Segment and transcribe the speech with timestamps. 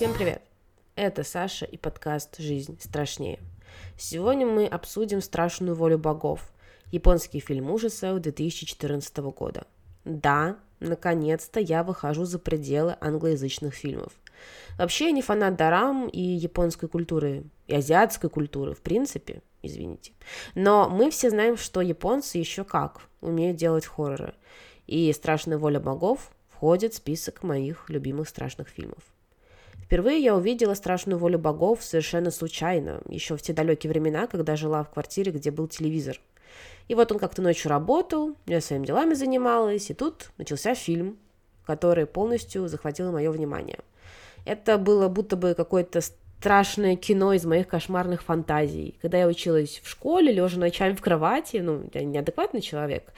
[0.00, 0.40] Всем привет!
[0.96, 3.38] Это Саша и подкаст «Жизнь страшнее».
[3.98, 6.50] Сегодня мы обсудим «Страшную волю богов»,
[6.90, 9.66] японский фильм ужасов 2014 года.
[10.06, 14.14] Да, наконец-то я выхожу за пределы англоязычных фильмов.
[14.78, 20.12] Вообще я не фанат дарам и японской культуры, и азиатской культуры, в принципе, извините.
[20.54, 24.32] Но мы все знаем, что японцы еще как умеют делать хорроры.
[24.86, 29.02] И «Страшная воля богов» входит в список моих любимых страшных фильмов.
[29.90, 34.84] Впервые я увидела «Страшную волю богов» совершенно случайно, еще в те далекие времена, когда жила
[34.84, 36.20] в квартире, где был телевизор.
[36.86, 41.18] И вот он как-то ночью работал, я своими делами занималась, и тут начался фильм,
[41.66, 43.80] который полностью захватил мое внимание.
[44.44, 48.94] Это было будто бы какое-то страшное кино из моих кошмарных фантазий.
[49.02, 53.12] Когда я училась в школе, лежа ночами в кровати, ну, я неадекватный человек,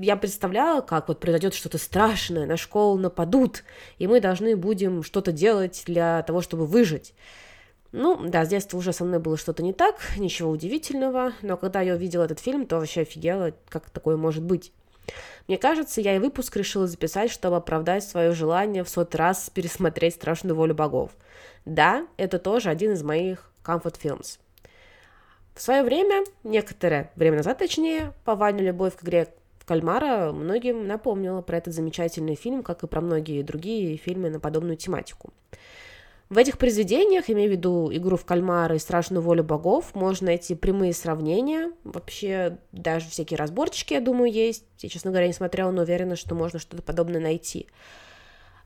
[0.00, 3.64] я представляла, как вот произойдет что-то страшное, на школу нападут,
[3.98, 7.14] и мы должны будем что-то делать для того, чтобы выжить.
[7.92, 11.80] Ну, да, с детства уже со мной было что-то не так, ничего удивительного, но когда
[11.80, 14.72] я увидела этот фильм, то вообще офигела, как такое может быть.
[15.48, 20.14] Мне кажется, я и выпуск решила записать, чтобы оправдать свое желание в сот раз пересмотреть
[20.14, 21.10] «Страшную волю богов».
[21.64, 24.38] Да, это тоже один из моих comfort films.
[25.54, 29.28] В свое время, некоторое время назад точнее, повальная любовь к игре
[29.70, 34.76] кальмара многим напомнила про этот замечательный фильм, как и про многие другие фильмы на подобную
[34.76, 35.32] тематику.
[36.28, 40.56] В этих произведениях, имею в виду «Игру в кальмара» и «Страшную волю богов», можно найти
[40.56, 44.64] прямые сравнения, вообще даже всякие разборчики, я думаю, есть.
[44.80, 47.68] Я, честно говоря, не смотрела, но уверена, что можно что-то подобное найти.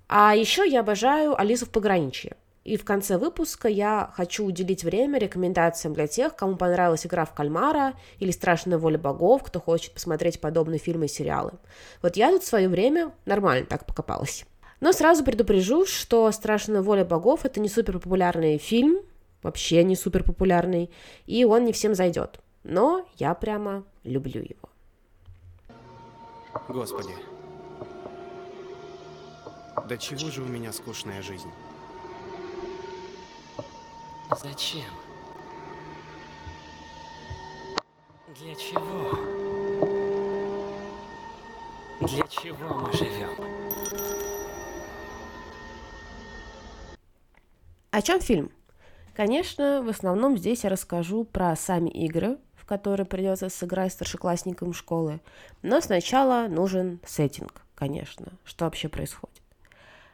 [0.09, 2.35] А еще я обожаю «Алису в пограничье».
[2.65, 7.35] И в конце выпуска я хочу уделить время рекомендациям для тех, кому понравилась игра в
[7.35, 11.53] кальмара или страшная воля богов, кто хочет посмотреть подобные фильмы и сериалы.
[12.01, 14.47] Вот я тут в свое время нормально так покопалась.
[14.81, 19.01] Но сразу предупрежу, что «Страшная воля богов»— это не супер популярный фильм,
[19.43, 20.91] вообще не супер популярный,
[21.27, 22.41] и он не всем зайдет.
[22.65, 24.71] Но я прямо люблю его.
[26.69, 27.13] Господи,
[29.87, 31.51] да чего же у меня скучная жизнь?
[34.31, 34.85] Зачем?
[38.35, 39.11] Для чего?
[42.01, 43.31] Для чего мы живем?
[47.91, 48.51] О чем фильм?
[49.15, 55.21] Конечно, в основном здесь я расскажу про сами игры, в которые придется сыграть старшеклассникам школы,
[55.63, 59.43] но сначала нужен сеттинг, конечно, что вообще происходит.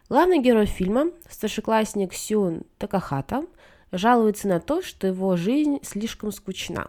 [0.09, 3.47] Главный герой фильма, старшеклассник Сюн Такахата,
[3.93, 6.89] жалуется на то, что его жизнь слишком скучна.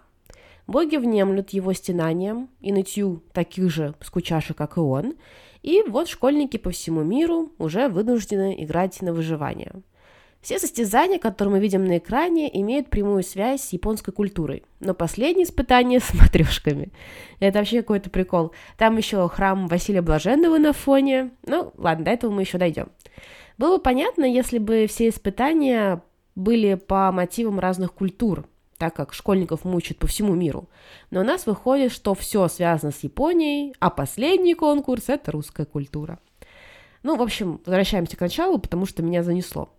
[0.68, 5.16] Боги внемлют его стенаниям и нытью таких же скучашек, как и он,
[5.62, 9.74] и вот школьники по всему миру уже вынуждены играть на выживание.
[10.42, 14.64] Все состязания, которые мы видим на экране, имеют прямую связь с японской культурой.
[14.80, 16.90] Но последнее испытание с матрешками.
[17.40, 18.52] Это вообще какой-то прикол.
[18.76, 21.30] Там еще храм Василия Блаженного на фоне.
[21.46, 22.90] Ну, ладно, до этого мы еще дойдем.
[23.60, 26.02] Было бы понятно, если бы все испытания
[26.36, 28.48] были по мотивам разных культур,
[28.78, 30.70] так как школьников мучают по всему миру.
[31.12, 36.20] Но у нас выходит, что все связано с Японией, а последний конкурс– это русская культура.
[37.04, 39.74] Ну, в общем, возвращаемся к началу, потому что меня занесло.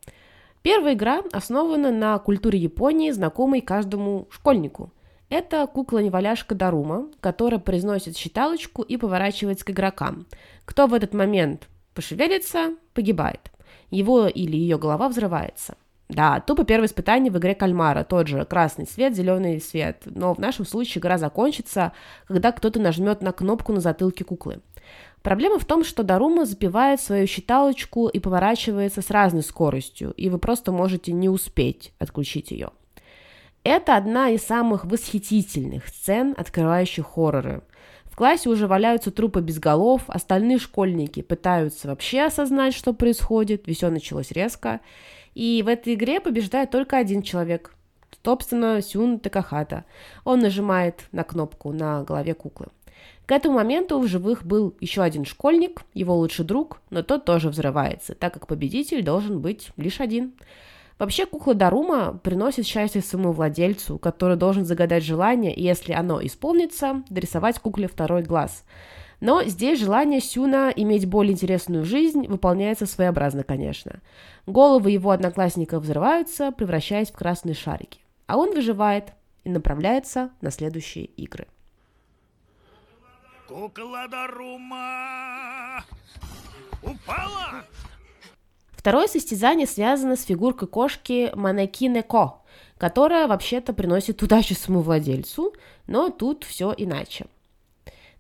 [0.63, 4.93] Первая игра основана на культуре Японии, знакомой каждому школьнику.
[5.29, 10.27] Это кукла-неваляшка Дарума, которая произносит считалочку и поворачивается к игрокам.
[10.65, 13.51] Кто в этот момент пошевелится, погибает.
[13.91, 15.77] Его или ее голова взрывается.
[16.09, 20.39] Да, тупо первое испытание в игре кальмара, тот же красный свет, зеленый свет, но в
[20.39, 21.93] нашем случае игра закончится,
[22.27, 24.61] когда кто-то нажмет на кнопку на затылке куклы.
[25.23, 30.39] Проблема в том, что Дарума запивает свою считалочку и поворачивается с разной скоростью, и вы
[30.39, 32.71] просто можете не успеть отключить ее.
[33.65, 37.63] Это одна из самых восхитительных сцен, открывающих хорроры.
[38.05, 43.89] В классе уже валяются трупы без голов, остальные школьники пытаются вообще осознать, что происходит, все
[43.89, 44.81] началось резко,
[45.35, 47.75] и в этой игре побеждает только один человек.
[48.25, 49.85] Собственно, Сюн Такахата.
[50.25, 52.69] Он нажимает на кнопку на голове куклы.
[53.27, 57.49] К этому моменту в живых был еще один школьник, его лучший друг, но тот тоже
[57.49, 60.35] взрывается, так как победитель должен быть лишь один.
[60.99, 67.03] Вообще кукла Дарума приносит счастье своему владельцу, который должен загадать желание, и если оно исполнится,
[67.09, 68.65] дорисовать кукле второй глаз–
[69.23, 74.01] но здесь желание Сюна иметь более интересную жизнь выполняется своеобразно, конечно.
[74.47, 78.01] Головы его одноклассников взрываются, превращаясь в красные шарики.
[78.27, 79.13] А он выживает
[79.45, 81.47] и направляется на следующие игры.
[83.47, 85.85] Кукла Дарума
[86.83, 87.65] упала!
[88.73, 92.41] Второе состязание связано с фигуркой кошки Манекинеко,
[92.77, 95.55] которая вообще-то приносит удачу своему владельцу,
[95.87, 97.27] но тут все иначе.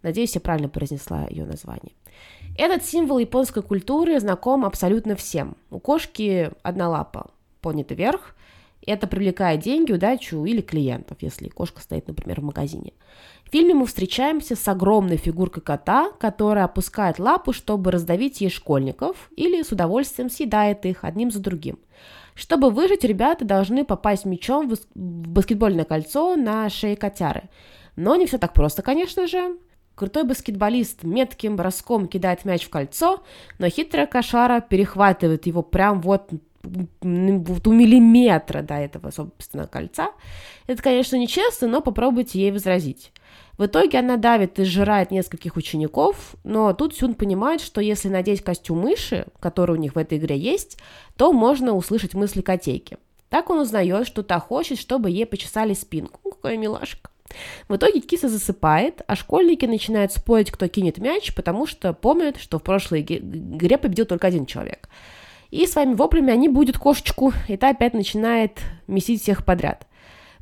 [0.02, 1.92] Надеюсь, я правильно произнесла ее название.
[2.56, 5.56] Этот символ японской культуры знаком абсолютно всем.
[5.70, 8.34] У кошки одна лапа поднята вверх,
[8.84, 12.92] это привлекает деньги, удачу или клиентов, если кошка стоит, например, в магазине.
[13.44, 19.30] В фильме мы встречаемся с огромной фигуркой кота, которая опускает лапу, чтобы раздавить ей школьников,
[19.36, 21.78] или с удовольствием съедает их одним за другим.
[22.34, 27.44] Чтобы выжить, ребята должны попасть мячом в баскетбольное кольцо на шее котяры.
[27.94, 29.56] Но не все так просто, конечно же.
[29.94, 33.22] Крутой баскетболист метким броском кидает мяч в кольцо,
[33.58, 36.30] но хитрая кошара перехватывает его прям вот
[36.62, 40.12] вот у миллиметра до этого, собственно, кольца.
[40.68, 43.12] Это, конечно, нечестно, но попробуйте ей возразить.
[43.58, 48.42] В итоге она давит и сжирает нескольких учеников, но тут Сюн понимает, что если надеть
[48.42, 50.78] костюм мыши, который у них в этой игре есть,
[51.16, 52.96] то можно услышать мысли котейки.
[53.28, 56.32] Так он узнает, что та хочет, чтобы ей почесали спинку.
[56.32, 57.11] Какая милашка.
[57.68, 62.58] В итоге киса засыпает, а школьники начинают спорить, кто кинет мяч, потому что помнят, что
[62.58, 64.88] в прошлой игре победил только один человек.
[65.50, 69.86] И своими воплями они будут кошечку, и та опять начинает месить всех подряд.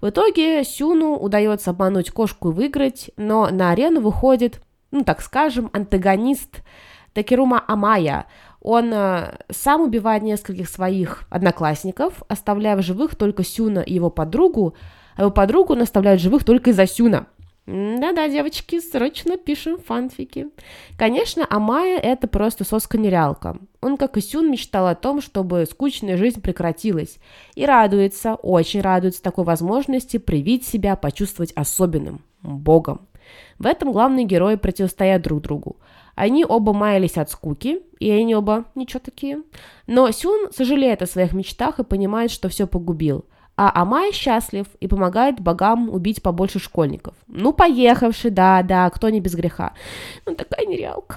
[0.01, 4.61] В итоге Сюну удается обмануть кошку и выиграть, но на арену выходит,
[4.91, 6.63] ну так скажем, антагонист
[7.13, 8.27] Такирума Амая.
[8.61, 14.75] Он э, сам убивает нескольких своих одноклассников, оставляя в живых только Сюна и его подругу,
[15.21, 17.27] а его подругу он оставляет живых только из-за Сюна–
[17.67, 20.49] да-да, девочки, срочно пишем фанфики.
[20.97, 23.59] Конечно, Амая это просто соска-нереалка.
[23.81, 27.19] Он, как и Сюн, мечтал о том, чтобы скучная жизнь прекратилась.
[27.55, 33.07] И радуется, очень радуется такой возможности привить себя, почувствовать особенным, богом.
[33.59, 35.77] В этом главные герои противостоят друг другу.
[36.17, 39.43] Они оба маялись от скуки, и они оба ничего такие.
[39.87, 43.27] Но Сюн сожалеет о своих мечтах и понимает, что все погубил–
[43.63, 47.15] а Амай счастлив и помогает богам убить побольше школьников.
[47.27, 49.75] Ну, поехавший, да, да, кто не без греха.
[50.25, 51.17] Ну, такая нереалка.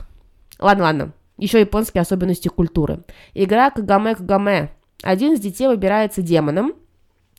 [0.59, 1.11] Ладно, ладно.
[1.37, 2.99] Еще японские особенности культуры.
[3.33, 4.71] Игра Кагаме-Кагаме.
[5.03, 6.73] Один из детей выбирается демоном,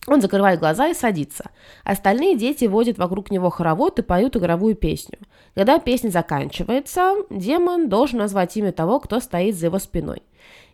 [0.07, 1.51] он закрывает глаза и садится.
[1.83, 5.19] Остальные дети водят вокруг него хоровод и поют игровую песню.
[5.55, 10.23] Когда песня заканчивается, демон должен назвать имя того, кто стоит за его спиной.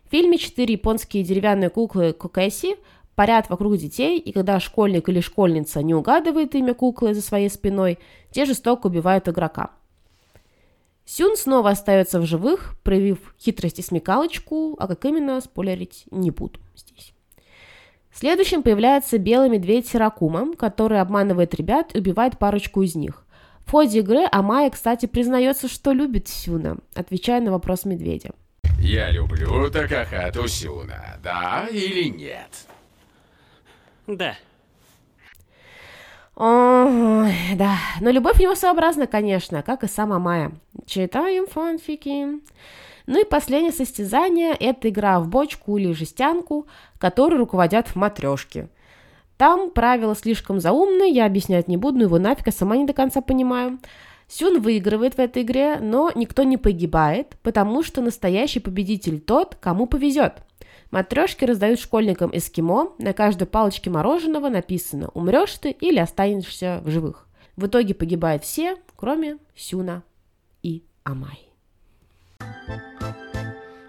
[0.05, 2.77] В фильме четыре японские деревянные куклы Кокэси
[3.15, 7.99] парят вокруг детей, и когда школьник или школьница не угадывает имя куклы за своей спиной,
[8.31, 9.71] те жестоко убивают игрока.
[11.05, 16.59] Сюн снова остается в живых, проявив хитрость и смекалочку, а как именно, спойлерить не буду
[16.75, 17.13] здесь.
[18.13, 23.25] Следующим появляется белый медведь Сиракума, который обманывает ребят и убивает парочку из них.
[23.65, 28.31] В ходе игры Амая, кстати, признается, что любит Сюна, отвечая на вопрос медведя.
[28.79, 32.49] Я люблю Такахату Сюна, да или нет?
[34.07, 34.35] Да.
[36.35, 37.77] Ой, да.
[37.99, 40.51] Но любовь у него своеобразна, конечно, как и сама Майя.
[40.85, 42.41] Читаем фанфики.
[43.07, 46.67] Ну и последнее состязание– это игра в бочку или жестянку,
[46.97, 48.69] которой руководят в матрешке.
[49.37, 52.93] Там правила слишком заумные, я объяснять не буду, но его нафиг я сама не до
[52.93, 53.79] конца понимаю.
[54.27, 59.87] Сюн выигрывает в этой игре, но никто не погибает, потому что настоящий победитель тот, кому
[59.87, 60.43] повезет.
[60.91, 67.27] Матрешки раздают школьникам эскимо, на каждой палочке мороженого написано «умрешь ты или останешься в живых».
[67.55, 70.03] В итоге погибают все, кроме Сюна
[70.63, 71.47] и Амай.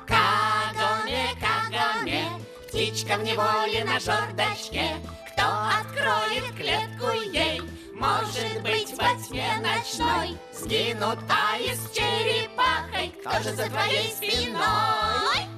[0.07, 2.25] Кагоне, Кагоне,
[2.69, 4.85] птичка в неволе на жердочке,
[5.33, 5.43] кто
[5.81, 7.63] откроет клетку ей,
[7.95, 15.52] может быть, во тьме ночной Сгинут аист черепахой Кто же за твоей спиной?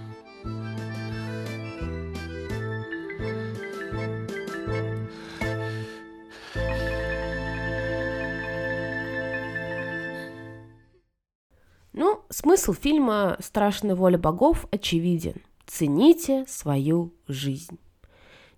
[12.45, 15.37] Смысл фильма «Страшная воля богов» очевиден.
[15.67, 17.79] Цените свою жизнь.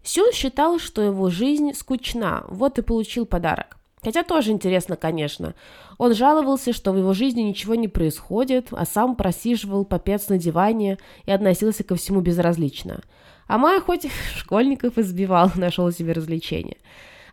[0.02, 3.76] Сюн считал, что его жизнь скучна, вот и получил подарок.
[4.02, 5.54] Хотя тоже интересно, конечно.
[5.98, 10.98] Он жаловался, что в его жизни ничего не происходит, а сам просиживал попец на диване
[11.24, 13.02] и относился ко всему безразлично.
[13.46, 16.78] А Майя хоть школьников избивал, нашел себе развлечения.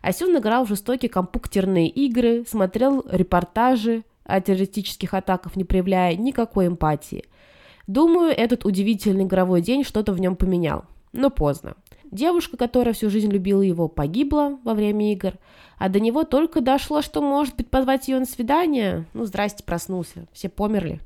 [0.02, 7.24] Асюн играл в жестокие компьютерные игры, смотрел репортажи, о террористических атаках, не проявляя никакой эмпатии.
[7.86, 10.84] Думаю, этот удивительный игровой день что-то в нем поменял.
[11.12, 11.76] Но поздно.
[12.10, 15.34] Девушка, которая всю жизнь любила его, погибла во время игр,
[15.78, 19.06] а до него только дошло, что, может быть, позвать ее на свидание.
[19.14, 20.26] Ну, здрасте, проснулся.
[20.32, 21.00] Все померли.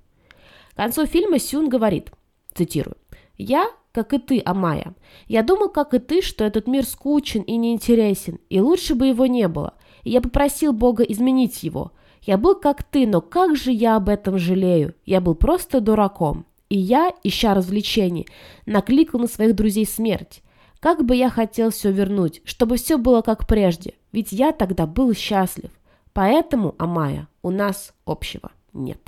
[0.73, 2.13] К концу фильма Сюн говорит,
[2.55, 2.97] цитирую,
[3.37, 4.95] Я, как и ты, Амая.
[5.27, 9.27] Я думал, как и ты, что этот мир скучен и неинтересен, и лучше бы его
[9.27, 9.75] не было.
[10.05, 11.93] И я попросил Бога изменить его.
[12.23, 14.95] Я был как ты, но как же я об этом жалею?
[15.07, 16.45] Я был просто дураком.
[16.69, 18.27] И я, ища развлечений,
[18.67, 20.43] накликал на своих друзей смерть.
[20.81, 25.15] Как бы я хотел все вернуть, чтобы все было как прежде, ведь я тогда был
[25.15, 25.71] счастлив.
[26.13, 29.01] Поэтому, Амая, у нас общего нет.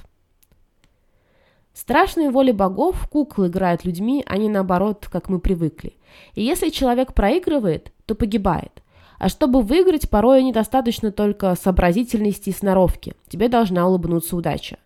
[1.72, 5.96] Страшные воли богов куклы играют людьми, а не наоборот, как мы привыкли.
[6.34, 8.82] И если человек проигрывает, то погибает.
[9.20, 13.12] А чтобы выиграть, порой недостаточно только сообразительности и сноровки.
[13.28, 14.78] Тебе должна улыбнуться удача.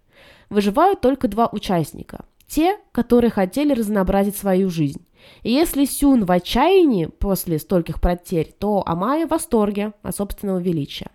[0.50, 2.24] Выживают только два участника.
[2.48, 5.06] Те, которые хотели разнообразить свою жизнь.
[5.44, 11.10] И если Сюн в отчаянии после стольких потерь, то Амая в восторге от собственного величия.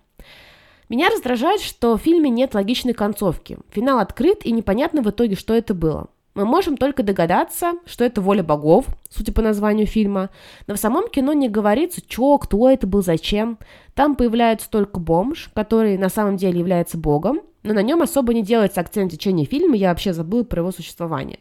[0.88, 3.58] Меня раздражает, что в фильме нет логичной концовки.
[3.70, 6.08] Финал открыт, и непонятно в итоге, что это было.
[6.36, 10.30] Мы можем только догадаться, что это воля богов, судя по названию фильма,
[10.68, 13.58] но в самом кино не говорится, что, кто это был, зачем.
[13.96, 18.44] Там появляется только бомж, который на самом деле является богом, но на нем особо не
[18.44, 21.40] делается акцент в течение фильма, я вообще забыл про его существование.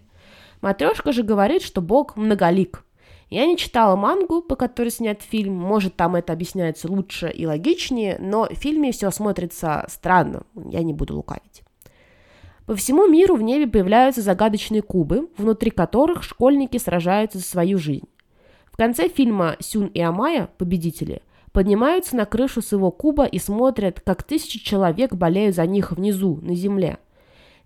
[0.63, 2.83] Матрешка же говорит, что бог многолик,
[3.31, 8.17] я не читала мангу, по которой снят фильм, может, там это объясняется лучше и логичнее,
[8.19, 11.63] но в фильме все смотрится странно, я не буду лукавить.
[12.69, 18.07] По всему миру в небе появляются загадочные кубы, внутри которых школьники сражаются за свою жизнь.
[18.71, 21.23] В конце фильма Сюн и Амая, победители,
[21.53, 26.55] поднимаются на крышу своего куба и смотрят, как тысячи человек болеют за них внизу, на
[26.55, 26.99] земле.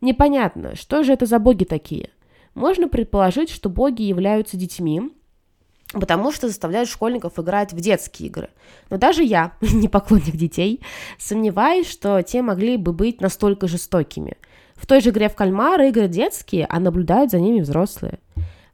[0.01, 2.11] Непонятно, что же это за боги такие?
[2.55, 5.11] Можно предположить, что боги являются детьми,
[5.93, 8.51] потому что заставляют школьников играть в детские игры.
[8.89, 10.81] Но даже я, не поклонник детей,
[11.19, 14.37] сомневаюсь, что те могли бы быть настолько жестокими.
[14.77, 18.19] В той же игре в кальмары игры детские, а наблюдают за ними взрослые.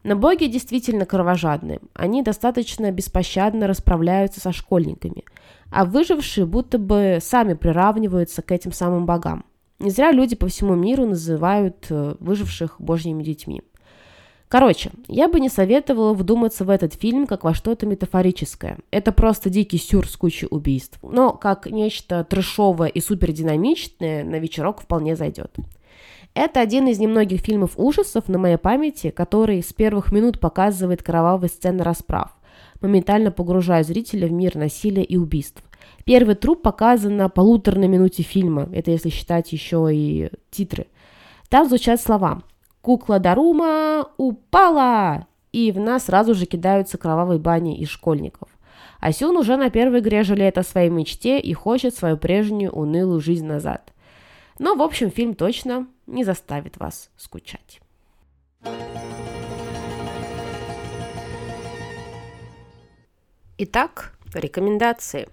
[0.04, 1.80] Но боги действительно кровожадны.
[1.92, 5.24] Они достаточно беспощадно расправляются со школьниками,
[5.70, 9.44] а выжившие будто бы сами приравниваются к этим самым богам.
[9.78, 13.62] Не зря люди по всему миру называют э, выживших божьими детьми.
[14.48, 18.78] Короче, я бы не советовала вдуматься в этот фильм как во что-то метафорическое.
[18.90, 20.98] Это просто дикий сюр с кучей убийств.
[21.02, 25.54] Но как нечто трэшовое и супердинамичное на вечерок вполне зайдет.
[26.34, 31.48] Это один из немногих фильмов ужасов на моей памяти, который с первых минут показывает кровавые
[31.48, 32.36] сцены расправ,
[32.80, 35.62] моментально погружая зрителя в мир насилия и убийств.
[36.04, 40.86] Первый труп показан на полуторной минуте фильма, это если считать еще и титры.
[41.48, 42.42] Там звучат слова
[42.80, 45.26] Кукла Дарума упала!
[45.52, 48.48] И в нас сразу же кидаются кровавые бани из школьников.
[49.00, 53.46] Асюн уже на первой игре жалеет о своей мечте и хочет свою прежнюю унылую жизнь
[53.46, 53.92] назад.
[54.58, 57.80] Но, в общем, фильм точно не заставит вас скучать.
[63.58, 65.28] Итак, рекомендации.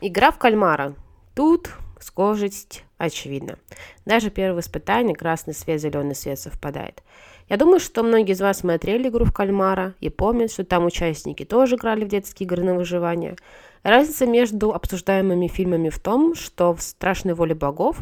[0.00, 0.94] Игра в кальмара.
[1.34, 1.70] Тут
[2.00, 3.58] Схожесть очевидна.
[4.04, 7.02] Даже первое испытание красный свет, зеленый свет совпадает.
[7.48, 11.44] Я думаю, что многие из вас смотрели игру в кальмара и помнят, что там участники
[11.44, 13.36] тоже играли в детские игры на выживание.
[13.82, 17.98] Разница между обсуждаемыми фильмами в том, что в «Страшной воле богов»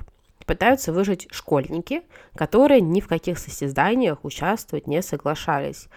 [0.46, 2.02] пытаются выжить школьники,
[2.34, 5.88] которые ни в каких состязаниях участвовать не соглашались.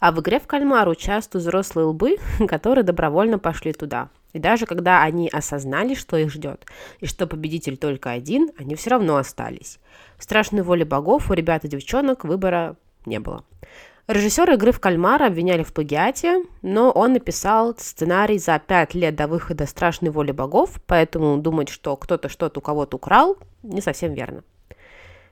[0.00, 2.16] А в игре в кальмар участвуют взрослые лбы,
[2.48, 4.08] которые добровольно пошли туда.
[4.32, 6.66] И даже когда они осознали, что их ждет,
[7.00, 9.78] и что победитель только один, они все равно остались.
[10.16, 13.44] В страшной воле богов у ребят и девчонок выбора не было.
[14.08, 19.26] Режиссер игры в кальмара обвиняли в плагиате, но он написал сценарий за пять лет до
[19.26, 24.44] выхода «Страшной воли богов», поэтому думать, что кто-то что-то у кого-то украл, не совсем верно.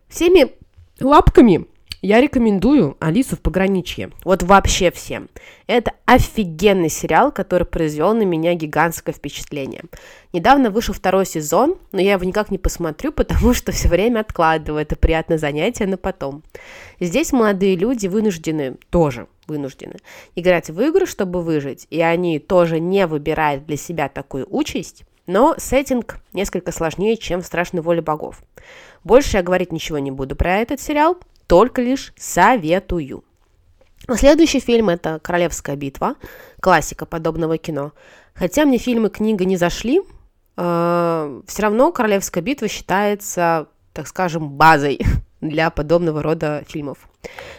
[0.08, 0.52] Всеми
[1.00, 1.66] лапками
[2.02, 4.10] я рекомендую Алису в пограничье.
[4.24, 5.28] Вот вообще всем.
[5.66, 9.82] Это офигенный сериал, который произвел на меня гигантское впечатление.
[10.32, 14.82] Недавно вышел второй сезон, но я его никак не посмотрю, потому что все время откладываю
[14.82, 16.42] это приятное занятие на потом.
[17.00, 19.96] Здесь молодые люди вынуждены, тоже вынуждены,
[20.34, 25.54] играть в игры, чтобы выжить, и они тоже не выбирают для себя такую участь, но
[25.58, 28.42] сеттинг несколько сложнее, чем в «Страшной воле богов».
[29.04, 33.24] Больше я говорить ничего не буду про этот сериал, только лишь советую.
[34.14, 36.14] Следующий фильм это «Королевская битва»,
[36.60, 37.92] классика подобного кино.
[38.34, 40.00] Хотя мне фильмы книга не зашли,
[40.56, 45.00] э, все равно «Королевская битва» считается, так скажем, базой
[45.40, 46.98] для подобного рода фильмов.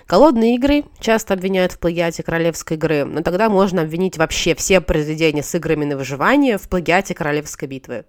[0.07, 5.43] «Голодные игры» часто обвиняют в плагиате «Королевской игры», но тогда можно обвинить вообще все произведения
[5.43, 8.05] с играми на выживание в плагиате «Королевской битвы».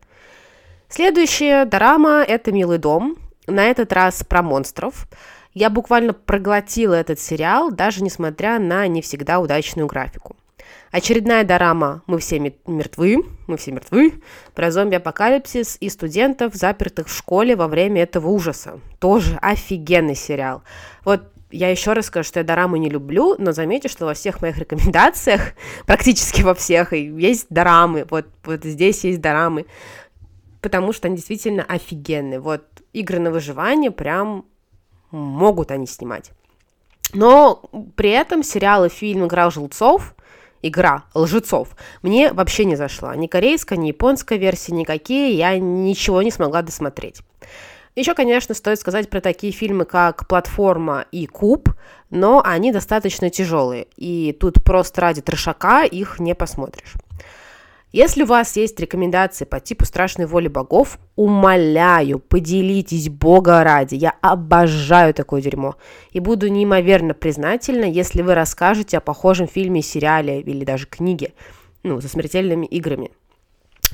[0.88, 3.16] Следующая дорама– это «Милый дом»,
[3.48, 5.08] на этот раз про монстров–
[5.54, 10.36] Я буквально проглотила этот сериал, даже несмотря на не всегда удачную графику.
[10.90, 14.14] Очередная дорама «Мы все мертвы», «Мы все мертвы»
[14.54, 18.80] про зомби-апокалипсис и студентов, запертых в школе во время этого ужаса.
[18.98, 20.62] Тоже офигенный сериал.
[21.04, 24.40] Вот я еще раз скажу, что я дорамы не люблю, но заметьте, что во всех
[24.42, 25.52] моих рекомендациях,
[25.86, 28.06] практически во всех, есть дорамы.
[28.08, 29.66] Вот, вот здесь есть дорамы,
[30.60, 32.40] потому что они действительно офигенные.
[32.40, 34.46] Вот игры на выживание прям
[35.10, 36.32] могут они снимать.
[37.14, 37.62] Но
[37.96, 40.14] при этом сериалы, фильм «Игра лжецов»
[40.62, 43.14] игра лжецов мне вообще не зашла.
[43.16, 47.22] Ни корейская, ни японская версия, никакие, я ничего не смогла досмотреть.
[47.94, 51.70] Еще, конечно, стоит сказать про такие фильмы, как «Платформа» и «Куб»,
[52.10, 56.94] но они достаточно тяжелые, и тут просто ради трешака их не посмотришь.
[57.90, 63.94] Если у вас есть рекомендации по типу «Страшной воли богов», умоляю, поделитесь Бога ради.
[63.94, 65.76] Я обожаю такое дерьмо.
[66.10, 71.32] И буду неимоверно признательна, если вы расскажете о похожем фильме, сериале или даже книге,
[71.82, 73.10] ну, со смертельными играми.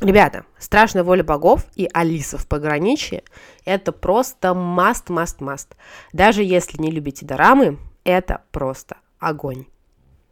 [0.01, 3.23] Ребята, «Страшная воля богов» и «Алиса в пограничье»—
[3.65, 5.69] это просто must-must-must.
[6.13, 9.67] Даже если не любите дорамы, это просто огонь.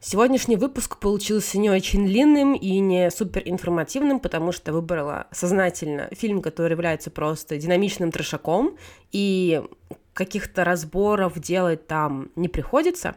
[0.05, 6.43] Сегодняшний выпуск получился не очень длинным и не супер информативным, потому что выбрала сознательно фильм,
[6.43, 8.77] который является просто динамичным трешаком,
[9.13, 9.63] и
[10.13, 13.15] каких-то разборов делать там не приходится.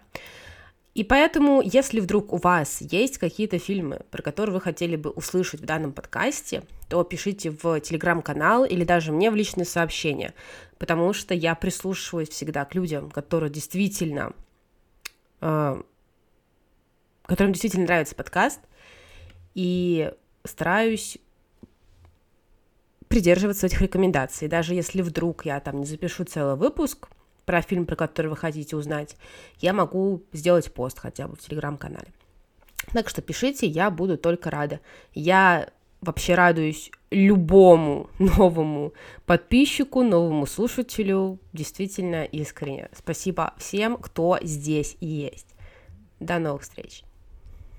[0.93, 5.61] И поэтому, если вдруг у вас есть какие-то фильмы, про которые вы хотели бы услышать
[5.61, 10.35] в данном подкасте, то пишите в телеграм-канал или даже мне в личные сообщения,
[10.77, 14.33] потому что я прислушиваюсь всегда к людям, которые действительно,
[15.41, 15.81] э,
[17.25, 18.59] которым действительно нравится подкаст,
[19.53, 20.11] и
[20.43, 21.17] стараюсь
[23.07, 24.47] придерживаться этих рекомендаций.
[24.47, 27.07] Даже если вдруг я там не запишу целый выпуск,
[27.45, 29.15] про фильм, про который вы хотите узнать,
[29.59, 32.07] я могу сделать пост хотя бы в телеграм-канале.
[32.91, 34.79] Так что пишите, я буду только рада.
[35.13, 35.69] Я
[36.01, 38.93] вообще радуюсь любому новому
[39.25, 42.89] подписчику, новому слушателю, действительно искренне.
[42.93, 45.47] Спасибо всем, кто здесь есть.
[46.19, 47.03] До новых встреч!